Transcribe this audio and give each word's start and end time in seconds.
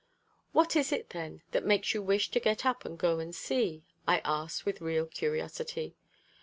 "What 0.51 0.75
is 0.75 0.91
it 0.91 1.11
then 1.11 1.43
that 1.51 1.63
makes 1.63 1.93
you 1.93 2.01
wish 2.01 2.31
to 2.31 2.39
get 2.39 2.65
up 2.65 2.85
and 2.85 2.97
go 2.97 3.19
and 3.19 3.35
see?" 3.35 3.85
I 4.07 4.19
asked 4.25 4.65
with 4.65 4.81
real 4.81 5.05
curiosity. 5.05 5.95